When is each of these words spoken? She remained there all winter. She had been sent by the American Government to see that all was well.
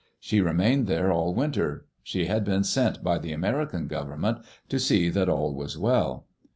She 0.19 0.41
remained 0.41 0.87
there 0.87 1.11
all 1.11 1.35
winter. 1.35 1.85
She 2.01 2.25
had 2.25 2.43
been 2.43 2.63
sent 2.63 3.03
by 3.03 3.19
the 3.19 3.33
American 3.33 3.85
Government 3.85 4.39
to 4.69 4.79
see 4.79 5.09
that 5.09 5.29
all 5.29 5.53
was 5.53 5.77
well. 5.77 6.25